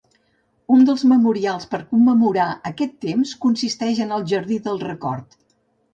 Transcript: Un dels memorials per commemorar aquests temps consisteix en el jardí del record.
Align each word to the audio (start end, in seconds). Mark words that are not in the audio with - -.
Un 0.75 0.79
dels 0.87 1.03
memorials 1.11 1.67
per 1.75 1.81
commemorar 1.91 2.47
aquests 2.71 3.05
temps 3.07 3.35
consisteix 3.47 4.03
en 4.07 4.15
el 4.19 4.29
jardí 4.33 4.59
del 4.69 4.83
record. 4.87 5.43